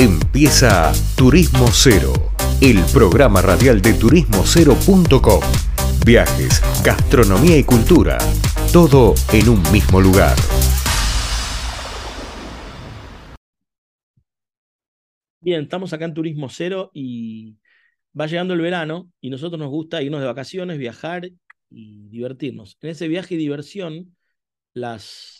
[0.00, 2.12] Empieza Turismo Cero,
[2.60, 5.40] el programa radial de turismocero.com.
[6.06, 8.16] Viajes, gastronomía y cultura,
[8.72, 10.36] todo en un mismo lugar.
[15.40, 17.56] Bien, estamos acá en Turismo Cero y
[18.18, 21.28] va llegando el verano y nosotros nos gusta irnos de vacaciones, viajar
[21.70, 22.78] y divertirnos.
[22.82, 24.16] En ese viaje y diversión,
[24.74, 25.37] las,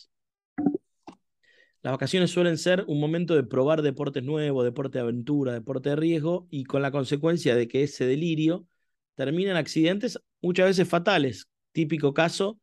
[1.83, 5.97] las vacaciones suelen ser un momento de probar deportes nuevos, deporte de aventura, deporte de
[5.97, 8.67] riesgo y con la consecuencia de que ese delirio
[9.15, 11.49] termina en accidentes muchas veces fatales.
[11.73, 12.59] Típico caso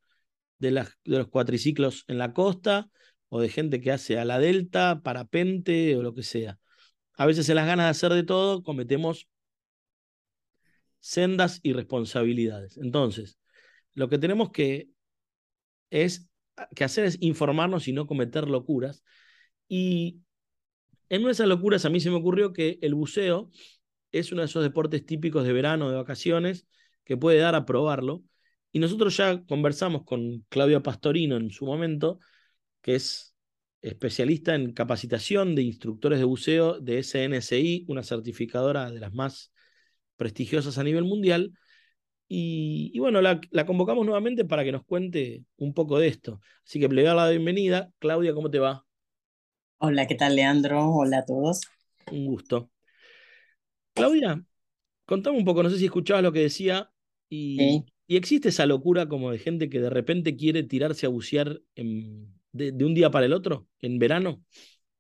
[0.60, 2.90] de, de los cuatriciclos en la costa
[3.30, 6.60] o de gente que hace a la delta, parapente o lo que sea.
[7.18, 9.28] A veces en las ganas de hacer de todo cometemos
[11.00, 12.78] sendas irresponsabilidades.
[12.78, 13.38] Entonces,
[13.94, 14.90] lo que tenemos que,
[15.90, 16.28] es,
[16.76, 19.04] que hacer es informarnos y no cometer locuras.
[19.68, 20.22] Y
[21.10, 23.50] en una de esas locuras a mí se me ocurrió que el buceo
[24.12, 26.68] es uno de esos deportes típicos de verano, de vacaciones,
[27.04, 28.24] que puede dar a probarlo.
[28.72, 32.20] Y nosotros ya conversamos con Claudia Pastorino en su momento,
[32.82, 33.36] que es
[33.82, 39.54] especialista en capacitación de instructores de buceo de SNSI, una certificadora de las más
[40.16, 41.54] prestigiosas a nivel mundial.
[42.28, 46.42] Y, bueno, la, convocamos nuevamente para que nos cuente un poco de esto.
[46.66, 47.92] Así que le doy la bienvenida.
[48.00, 48.86] Claudia, ¿cómo te va?
[49.78, 50.90] Hola, ¿qué tal, Leandro?
[50.90, 51.62] Hola a todos.
[52.12, 52.72] Un gusto.
[53.94, 54.44] Claudia,
[55.06, 56.92] contame un poco, no sé si escuchabas lo que decía.
[57.30, 61.62] Y, y existe esa locura como de gente que de repente quiere tirarse a bucear
[61.76, 64.42] en, de, un día para el otro, en verano?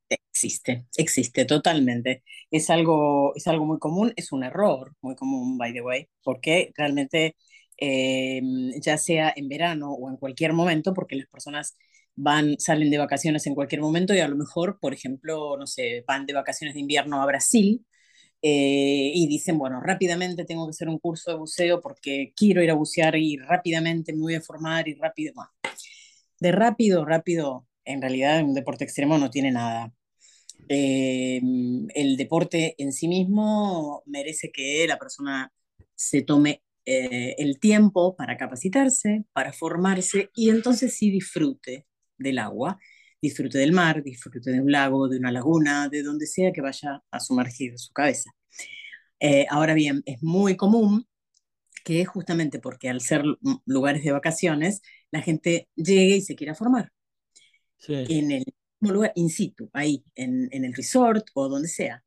[0.09, 2.23] Existe, existe totalmente.
[2.51, 6.71] Es algo, es algo muy común, es un error muy común, by the way, porque
[6.77, 7.35] realmente,
[7.77, 11.75] em, ya sea en verano o en cualquier momento, porque las personas
[12.15, 16.03] van, salen de vacaciones en cualquier momento y a lo mejor, por ejemplo, no sé,
[16.07, 17.83] van de vacaciones de invierno a Brasil
[18.41, 22.71] eh, y dicen, bueno, rápidamente tengo que hacer un curso de buceo porque quiero ir
[22.71, 25.33] a bucear y rápidamente me voy a formar y rápido,
[26.39, 29.93] de rápido, rápido, en realidad un deporte extremo no tiene nada.
[30.67, 31.41] Eh,
[31.93, 35.51] el deporte en sí mismo merece que la persona
[35.93, 41.85] se tome eh, el tiempo para capacitarse, para formarse y entonces sí disfrute
[42.17, 42.79] del agua,
[43.21, 47.03] disfrute del mar, disfrute de un lago, de una laguna, de donde sea que vaya
[47.09, 48.31] a sumergir su cabeza.
[49.19, 51.07] Eh, ahora bien, es muy común
[51.83, 53.23] que justamente porque al ser
[53.65, 56.91] lugares de vacaciones, la gente llegue y se quiera formar.
[57.87, 58.45] En el
[58.93, 62.03] lugar, in situ, ahí, en, en, el resort o donde sea.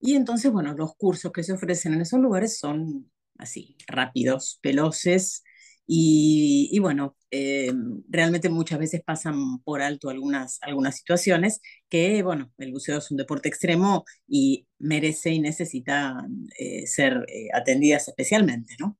[0.00, 5.42] Y entonces, bueno, los cursos que se ofrecen en esos lugares son así, rápidos, veloces,
[5.86, 7.72] y, y bueno, eh,
[8.08, 13.18] realmente muchas veces pasan por alto algunas, algunas situaciones que, bueno, el buceo es un
[13.18, 16.26] deporte extremo y merece y necesita
[16.58, 18.98] eh, ser eh, atendidas especialmente, ¿no?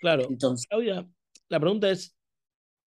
[0.00, 0.26] Claro.
[0.28, 1.08] Entonces, Claudia,
[1.48, 2.14] la pregunta es,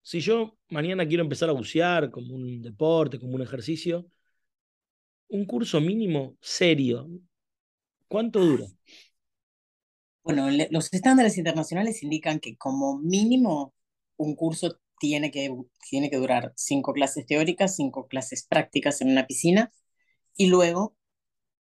[0.02, 4.06] si yo mañana quiero empezar a bucear como un deporte, como un ejercicio,
[5.28, 7.08] un curso mínimo serio,
[8.08, 8.66] ¿cuánto dura?
[10.22, 13.74] Bueno, los estándares internacionales indican que como mínimo
[14.16, 15.50] un curso tiene que,
[15.88, 19.72] tiene que durar cinco clases teóricas, cinco clases prácticas en una piscina
[20.36, 20.96] y luego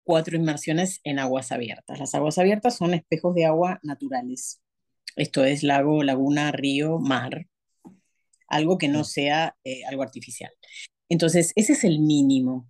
[0.04, 2.00] cuatro inmersiones en aguas abiertas.
[2.00, 4.62] Las aguas abiertas son espejos de agua naturales.
[5.16, 7.48] Esto es lago, laguna, río, mar.
[8.54, 10.52] Algo que no sea eh, algo artificial.
[11.10, 12.68] Entonces, ese es el mínimo.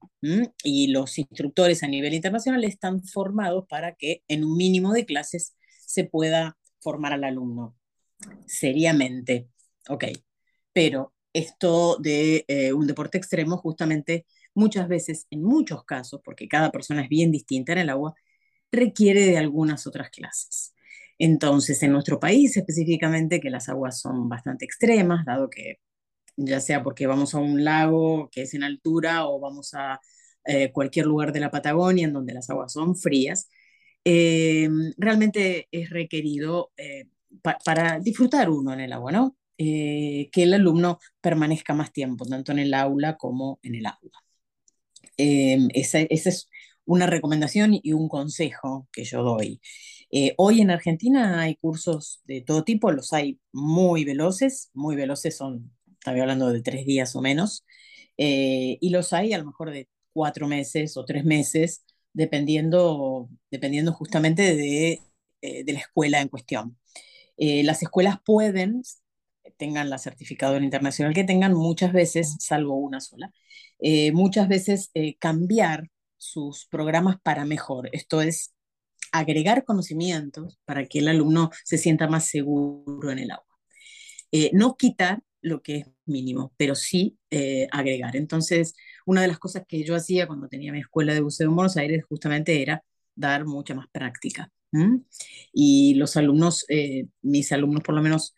[0.63, 5.55] Y los instructores a nivel internacional están formados para que en un mínimo de clases
[5.85, 7.75] se pueda formar al alumno.
[8.45, 9.49] Seriamente.
[9.89, 10.05] Ok.
[10.71, 16.71] Pero esto de eh, un deporte extremo, justamente muchas veces, en muchos casos, porque cada
[16.71, 18.13] persona es bien distinta en el agua,
[18.71, 20.73] requiere de algunas otras clases.
[21.19, 25.79] Entonces, en nuestro país específicamente, que las aguas son bastante extremas, dado que
[26.38, 30.00] ya sea porque vamos a un lago que es en altura o vamos a
[30.46, 33.50] eh, cualquier lugar de la Patagonia en donde las aguas son frías,
[34.06, 37.06] eh, realmente es requerido eh,
[37.66, 39.38] para disfrutar uno en el agua, ¿no?
[39.56, 44.12] que el alumno permanezca más tiempo, tanto en el aula como en el agua.
[45.18, 46.50] esa, esa es
[46.86, 49.62] una recomendación y un consejo que yo doy.
[50.15, 55.36] Eh, hoy en Argentina hay cursos de todo tipo, los hay muy veloces, muy veloces
[55.36, 57.65] son, estaba hablando de tres días o menos,
[58.18, 61.83] eh, y los hay a lo mejor de cuatro meses o tres meses,
[62.13, 65.01] dependiendo, dependiendo justamente de,
[65.42, 66.77] eh, de la escuela en cuestión.
[67.38, 68.83] las escuelas pueden,
[69.57, 73.33] tengan la certificadora internacional que tengan, muchas veces, salvo una sola,
[74.13, 77.89] muchas veces cambiar sus programas para mejor.
[77.94, 78.54] Esto es
[79.13, 83.45] agregar conocimientos para que el alumno se sienta más seguro en el agua.
[84.31, 88.15] Eh, no quitar lo que es mínimo, pero sí eh, agregar.
[88.15, 88.74] Entonces,
[89.06, 91.77] una de las cosas que yo hacía cuando tenía mi escuela de buceo en Buenos
[91.77, 92.83] Aires justamente era
[93.15, 94.51] dar mucha más práctica.
[95.54, 98.36] Y los alumnos, eh, mis alumnos por lo menos,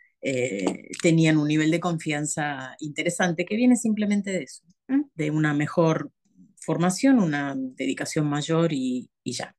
[1.04, 4.64] tenían un nivel de confianza interesante que viene simplemente de eso,
[5.14, 6.12] de una mejor
[6.58, 9.56] formación, una dedicación mayor y, y ya.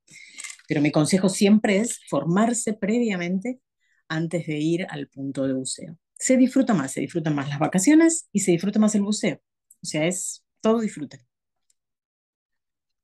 [0.67, 3.61] Pero mi consejo siempre es formarse previamente
[4.09, 5.99] antes de ir al punto de buceo.
[6.19, 9.41] Se disfruta más, se disfrutan más las vacaciones y se disfruta más el buceo.
[9.83, 11.21] O sea, es todo disfrute.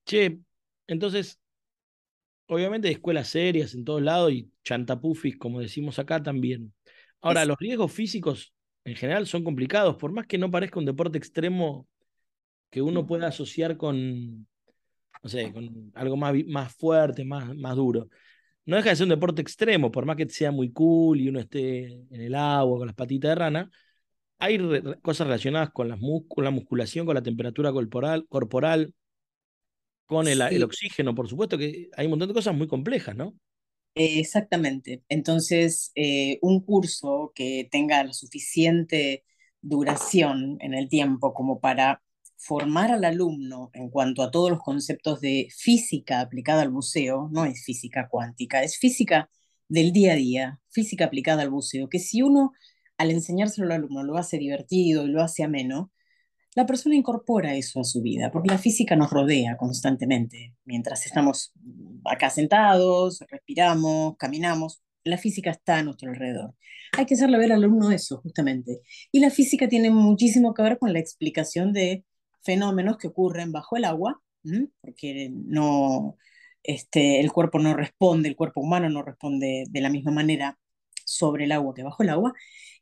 [0.04, 0.40] Che,
[0.86, 1.38] entonces,
[2.46, 6.72] obviamente hay escuelas serias en todos lados y chantapufis, como decimos acá también.
[7.20, 8.52] Ahora, los riesgos físicos
[8.84, 11.86] en general son complicados, por más que no parezca un deporte extremo
[12.70, 14.48] que uno pueda asociar con,
[15.22, 18.08] no sé, con algo más, más fuerte, más, más duro.
[18.64, 21.40] No deja de ser un deporte extremo, por más que sea muy cool y uno
[21.40, 23.70] esté en el agua con las patitas de rana.
[24.38, 24.58] Hay
[25.02, 28.92] cosas relacionadas con, las la musculación, con la temperatura corporal, corporal
[30.06, 33.34] con el, el, oxígeno, por supuesto, que hay un montón de cosas muy complejas, ¿no?
[33.94, 35.02] Exactamente.
[35.08, 39.24] Entonces, eh, un curso que tenga la suficiente
[39.60, 42.02] duración en el tiempo como para
[42.44, 47.44] formar al alumno en cuanto a todos los conceptos de física aplicada al buceo, no
[47.44, 49.30] es física cuántica, es física
[49.68, 52.52] del día a día, física aplicada al buceo, que si uno
[52.98, 55.92] al enseñárselo al alumno lo hace divertido y lo hace ameno,
[56.54, 60.54] la persona incorpora eso a su vida, porque la física nos rodea constantemente.
[60.64, 61.52] Mientras estamos
[62.04, 66.54] acá sentados, respiramos, caminamos, la física está a nuestro alrededor.
[66.98, 68.80] Hay que hacerle ver al alumno eso, justamente.
[69.12, 72.04] Y la física tiene muchísimo que ver con la explicación de
[72.42, 74.22] fenómenos que ocurren bajo el agua,
[74.80, 76.16] porque no,
[76.62, 80.58] este, el cuerpo no responde, el cuerpo humano no responde de la misma manera
[81.04, 82.32] sobre el agua que bajo el agua,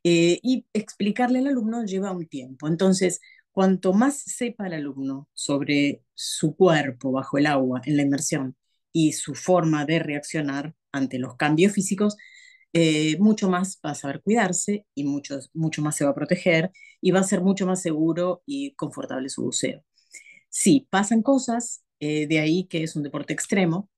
[0.04, 2.68] eh, y explicarle al alumno lleva un tiempo.
[2.68, 3.20] Entonces,
[3.52, 8.56] cuanto más sepa el alumno sobre su cuerpo bajo el agua en la inmersión
[8.92, 12.16] y su forma de reaccionar ante los cambios físicos,
[12.72, 16.70] eh, mucho más va a saber cuidarse y mucho, mucho más se va a proteger
[17.00, 19.82] y va a ser mucho más seguro y confortable su buceo.
[20.48, 23.88] Sí, pasan cosas, eh, de ahí que es un deporte extremo,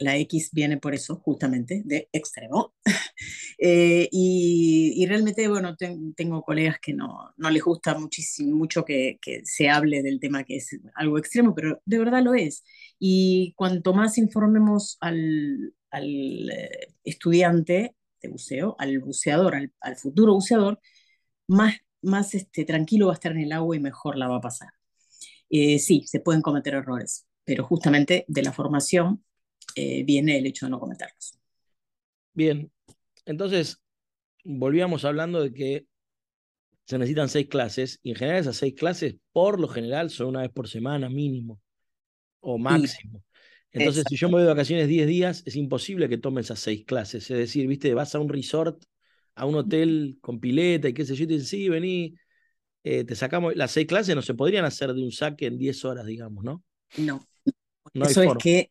[0.00, 2.74] la X viene por eso, justamente, de extremo.
[3.64, 5.76] Eh, y, realmente, bueno,
[6.16, 10.42] tengo colegas que no, no les gusta muchísimo, mucho que, que, se hable del tema
[10.42, 12.64] que es algo extremo, pero de verdad lo es.
[12.98, 16.50] Y cuanto más informemos al, al
[17.04, 17.94] estudiante,
[18.28, 20.80] buceo, al buceador, al, futuro buceador,
[21.48, 24.40] más, más este, tranquilo va a estar en el agua y mejor la va a
[24.40, 24.70] pasar.
[25.50, 29.24] Eh, sí, se pueden cometer errores, pero justamente de la formación
[29.76, 31.38] eh, viene el hecho de no cometerlos.
[32.32, 32.70] Bien,
[33.26, 33.82] entonces
[34.44, 35.86] volvíamos hablando de que
[36.86, 40.40] se necesitan seis clases y en general esas seis clases por lo general son una
[40.40, 41.60] vez por semana mínimo
[42.40, 43.22] o máximo.
[43.72, 46.84] Entonces, si yo me voy de vacaciones 10 días, es imposible que tome esas seis
[46.84, 47.30] clases.
[47.30, 48.84] Es decir, viste, vas a un resort,
[49.34, 52.14] a un hotel con pileta y qué sé yo, y te dicen, sí, vení,
[52.84, 53.56] eh, te sacamos.
[53.56, 56.62] Las seis clases no se podrían hacer de un saque en 10 horas, digamos, ¿no?
[56.98, 57.26] No.
[57.94, 58.70] no eso es que.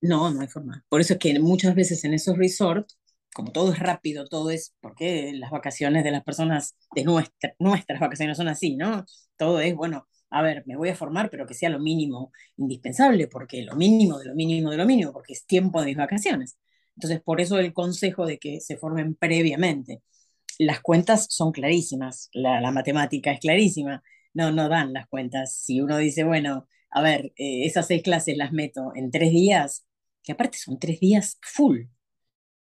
[0.00, 0.84] No, no hay forma.
[0.88, 2.98] Por eso es que muchas veces en esos resorts,
[3.34, 4.74] como todo es rápido, todo es.
[4.80, 9.06] Porque las vacaciones de las personas, de nuestras vacaciones son así, ¿no?
[9.36, 13.28] Todo es, bueno, a ver, me voy a formar, pero que sea lo mínimo indispensable,
[13.28, 16.58] porque lo mínimo de lo mínimo de lo mínimo, porque es tiempo de mis vacaciones.
[16.96, 20.02] Entonces, por eso el consejo de que se formen previamente.
[20.58, 24.02] Las cuentas son clarísimas, la, matemática es clarísima,
[24.34, 25.54] no, no dan las cuentas.
[25.56, 29.86] Si uno dice, bueno, a ver, eh, esas seis clases las meto en tres días,
[30.22, 31.82] que aparte son tres días full.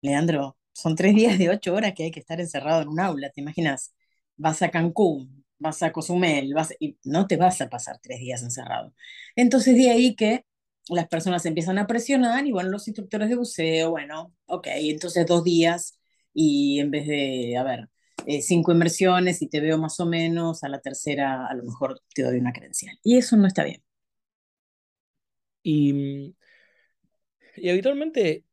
[0.03, 3.31] Leandro, son tres días de ocho horas que hay que estar encerrado en un aula,
[3.31, 3.95] ¿te imaginas?
[4.37, 8.43] Vas a Cancún, vas a Cozumel, vas, y no te vas a pasar tres días
[8.43, 8.95] encerrado.
[9.37, 10.45] Entonces de ahí que
[10.89, 15.45] las personas empiezan a presionar y bueno, los instructores de buceo, bueno, ok, entonces dos
[15.45, 15.99] días
[16.35, 17.89] y en vez de, a ver,
[18.27, 22.01] eh, cinco inmersiones y te veo más o menos, a la tercera a lo mejor
[22.15, 22.99] te doy una credencial.
[23.03, 23.83] Y eso no está bien.
[25.63, 26.35] Y,
[27.57, 28.45] y habitualmente,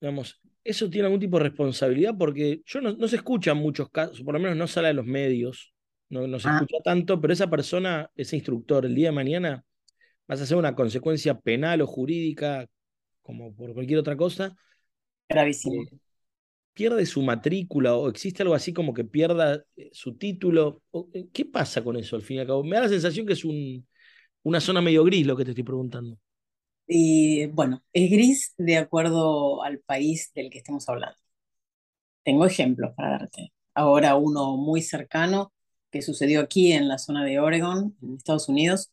[0.00, 4.22] digamos, eso tiene algún tipo de responsabilidad porque yo no, no se escuchan muchos casos,
[4.22, 5.74] por lo menos no sale a los medios,
[6.10, 6.56] no, se ah.
[6.60, 9.64] escucha tanto, pero esa persona, ese instructor, el día de mañana
[10.26, 12.66] vas a hacer una consecuencia penal o jurídica,
[13.22, 14.54] como por cualquier otra cosa.
[15.28, 15.82] Gravísimo.
[15.82, 15.98] Eh,
[16.72, 20.82] pierde su matrícula o existe algo así como que pierda eh, su título.
[21.12, 22.64] Eh, ¿Qué pasa con eso al fin y al cabo?
[22.64, 23.86] Me da la sensación que es un,
[24.42, 26.18] una zona medio gris lo que te estoy preguntando.
[26.86, 31.18] Y bueno, es gris de acuerdo al país del que estemos hablando.
[32.24, 33.52] Tengo ejemplos para darte.
[33.74, 35.52] Ahora uno muy cercano
[35.90, 38.92] que sucedió aquí en la zona de Oregon, en Estados Unidos.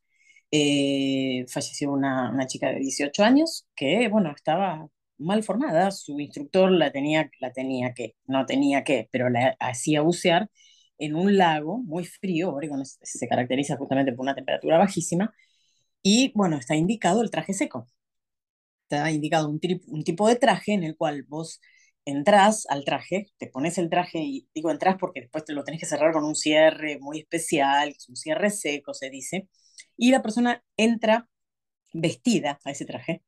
[0.51, 4.87] Eh, falleció una, una, chica de 18 años que, bueno, estaba
[5.17, 5.91] mal formada.
[5.91, 10.49] Su instructor la tenía, la tenía que, no tenía que, pero la hacía bucear
[10.97, 12.53] en un lago muy frío.
[12.53, 15.33] Oregon se caracteriza justamente por una temperatura bajísima.
[16.01, 17.87] Y bueno, está indicado el traje seco.
[18.83, 21.59] Está indicado un, un tipo de traje en el cual vos
[22.07, 25.81] entras al traje, te pones el traje y digo entras porque después te lo tenés
[25.81, 29.49] que cerrar con un cierre muy especial, un cierre seco se dice,
[29.97, 31.27] y la persona entra
[31.93, 33.23] vestida a ese traje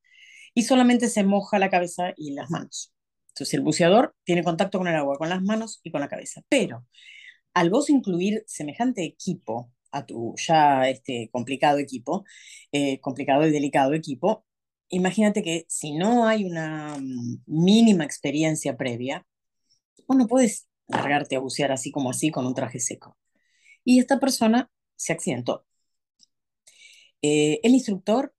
[0.53, 2.93] y solamente se moja la cabeza y las manos.
[3.29, 6.41] Entonces el buceador tiene contacto con el agua, con las manos y con la cabeza.
[6.49, 6.85] Pero
[7.53, 12.25] al vos incluir semejante equipo a tu ya este complicado equipo,
[12.71, 14.45] eh, complicado y delicado equipo,
[14.89, 19.25] imagínate que si no hay una mm, mínima experiencia previa,
[20.07, 23.17] vos no puedes largarte a bucear así como así con un traje seco.
[23.85, 25.65] Y esta persona se accidentó.
[27.21, 28.33] Eh, el instructor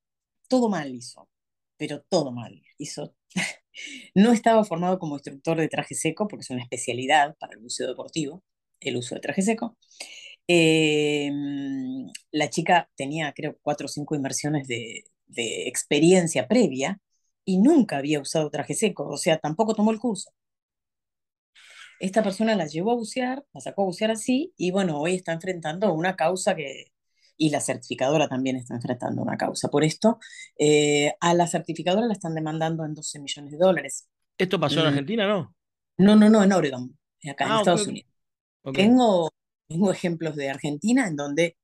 [0.48, 1.28] todo mal hizo,
[1.76, 3.14] pero todo mal hizo.
[4.14, 7.88] no estaba formado como instructor de traje seco, porque es una especialidad para el buceo
[7.88, 8.44] deportivo,
[8.80, 9.78] el uso de traje seco.
[10.48, 17.00] Eh, mm, la chica tenía, creo, cuatro o cinco inmersiones de, de experiencia previa
[17.44, 20.30] y nunca había usado traje seco, o sea, tampoco tomó el curso.
[21.98, 25.32] Esta persona la llevó a bucear, la sacó a bucear así, y bueno, hoy está
[25.32, 26.92] enfrentando una causa que,
[27.36, 29.68] y la certificadora también está enfrentando una causa.
[29.68, 30.18] Por esto,
[30.58, 34.08] eh, a la certificadora la están demandando en 12 millones de dólares.
[34.38, 35.54] ¿Esto pasó en Argentina, no?
[35.98, 36.98] No, no, no, en Oregon,
[37.30, 38.10] acá en ah, Estados Unidos.
[38.72, 39.30] Tengo,
[39.68, 41.56] tengo ejemplos de Argentina en donde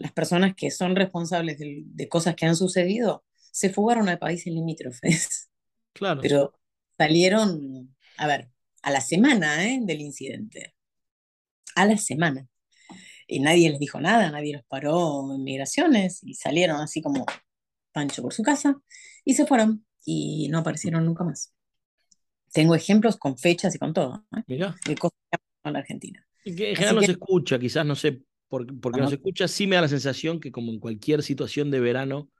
[0.00, 5.50] las personas que son responsables de, cosas que han sucedido se fugaron a países limítrofes.
[5.92, 6.20] Claro.
[6.22, 6.54] Pero
[6.96, 8.48] salieron, a ver,
[8.82, 9.80] a la semana ¿eh?
[9.82, 10.74] del incidente.
[11.74, 12.46] A la semana.
[13.26, 17.26] Y nadie les dijo nada, nadie los paró en migraciones y salieron así como
[17.92, 18.80] pancho por su casa
[19.24, 21.52] y se fueron y no aparecieron nunca más.
[22.52, 24.56] Tengo ejemplos con fechas y con todo ¿eh?
[24.86, 26.26] de cosas que en la Argentina.
[26.44, 29.66] Y que en general no se escucha, quizás no sé porque, porque nos escucha, sí
[29.66, 32.30] me da la sensación que como en cualquier situación de verano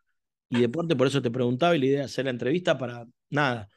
[0.50, 3.68] y deporte, por eso te preguntaba y la idea de hacer la entrevista para nada,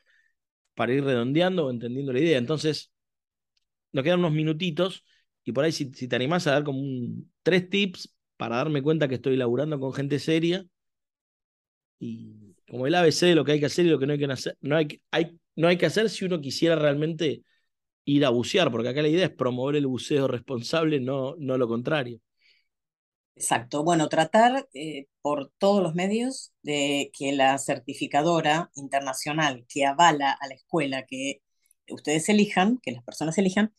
[0.76, 2.40] para ir redondeando o entendiendo la idea.
[2.40, 2.92] Entonces,
[3.92, 5.06] nos quedan unos minutitos
[5.44, 6.82] y por ahí si, si te animás a dar como
[7.44, 10.66] tres tips para darme cuenta que estoy laburando con gente seria
[12.00, 14.20] y como el ABC de lo que hay que hacer y lo que no hay
[14.20, 17.44] que hacer, no hay, hay, no hay que hacer si uno quisiera realmente
[18.06, 21.68] ir a bucear, porque acá la idea es promover el buceo responsable, no, no lo
[21.68, 22.20] contrario.
[23.36, 23.84] Exacto.
[23.84, 30.48] Bueno, tratar eh, por todos los medios de que la certificadora internacional que avala a
[30.48, 31.42] la escuela que
[31.90, 33.74] ustedes elijan, que las personas elijan,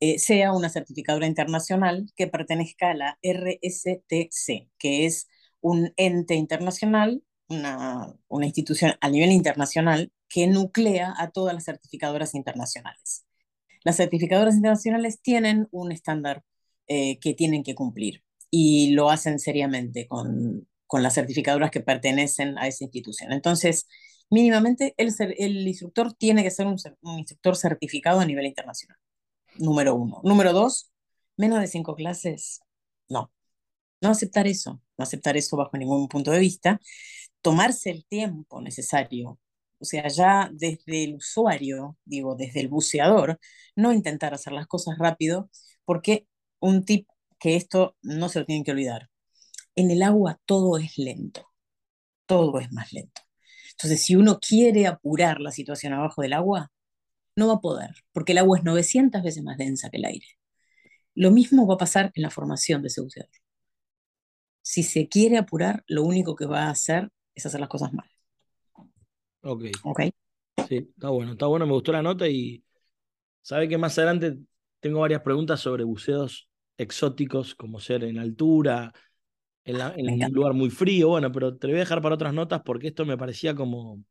[0.00, 5.28] eh, sea una certificadora internacional que pertenezca a la RSTC, que es
[5.60, 12.34] un ente internacional, una, una institución a nivel internacional que nuclea a todas las certificadoras
[12.34, 13.26] internacionales.
[13.84, 16.44] Las certificadoras internacionales tienen un estándar
[16.86, 22.58] eh, que tienen que cumplir y lo hacen seriamente con, con las certificadoras que pertenecen
[22.58, 23.32] a esa institución.
[23.32, 23.86] Entonces,
[24.30, 28.98] mínimamente, el, el instructor tiene que ser un, un, instructor certificado a nivel internacional.
[29.58, 30.20] Número uno.
[30.24, 30.90] Número dos,
[31.36, 32.60] menos de cinco clases,
[33.08, 33.32] no.
[34.00, 36.80] No aceptar eso, no aceptar eso bajo ningún punto de vista.
[37.42, 39.38] Tomarse el tiempo necesario
[39.80, 43.40] o sea, ya desde el usuario, digo, desde el buceador,
[43.74, 45.50] no intentar hacer las cosas rápido,
[45.84, 46.26] porque
[46.60, 47.08] un tip
[47.40, 49.10] que esto no se lo tienen que olvidar.
[49.74, 51.48] En el agua todo es lento,
[52.26, 53.22] todo es más lento.
[53.72, 56.70] Entonces, si uno quiere apurar la situación abajo del agua,
[57.34, 60.26] no va a poder, porque el agua es 900 veces más densa que el aire.
[61.14, 63.30] Lo mismo va a pasar en la formación de ese buceador.
[64.62, 68.08] Si se quiere apurar, lo único que va a hacer es hacer las cosas mal.
[69.42, 69.64] Ok.
[69.84, 70.00] Ok.
[70.68, 72.62] Sí, está bueno, está bueno, me gustó la nota y
[73.40, 74.38] sabe que más adelante
[74.80, 76.49] tengo varias preguntas sobre buceos
[76.80, 78.92] exóticos, como ser en altura,
[79.64, 82.62] en, un lugar muy frío, bueno, pero te lo voy a dejar para otras notas
[82.64, 84.02] porque esto me parecía como,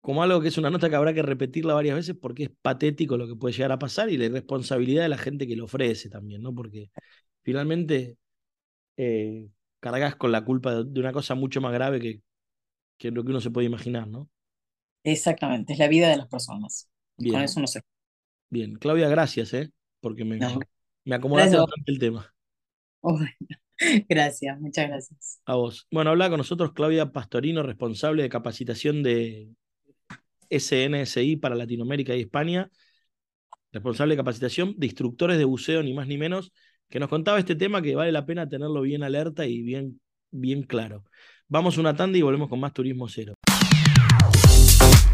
[0.00, 3.16] como algo que es una nota que habrá que repetirla varias veces porque es patético
[3.16, 6.10] lo que puede llegar a pasar y la irresponsabilidad de la gente que lo ofrece
[6.10, 6.54] también, ¿no?
[6.54, 6.90] Porque
[7.42, 8.18] finalmente
[8.96, 9.48] eh,
[9.80, 12.20] cargas con la culpa de una cosa mucho más grave que,
[12.98, 14.28] que lo que uno se puede imaginar, ¿no?
[15.02, 16.90] Exactamente, es la vida de las personas.
[17.16, 17.34] Bien.
[17.34, 17.80] Con eso no sé.
[18.50, 19.72] Bien, Claudia, gracias, ¿eh?
[20.00, 20.38] Porque me,
[21.08, 22.34] me acomodaste bastante el tema.
[24.08, 25.40] Gracias, muchas gracias.
[25.46, 25.86] A vos.
[25.90, 29.50] Bueno, habla con nosotros Claudia Pastorino, responsable de capacitación de
[30.50, 32.70] SNSI para Latinoamérica y España,
[33.72, 36.52] responsable de capacitación de instructores de buceo, ni más ni menos,
[36.90, 40.00] que nos contaba este tema que vale la pena tenerlo bien alerta y bien,
[40.32, 41.04] bien claro.
[41.46, 43.34] Vamos una tanda y volvemos con más Turismo Cero.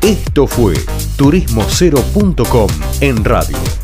[0.03, 0.75] Esto fue
[1.19, 2.69] turismocero.com
[3.03, 3.84] en radio.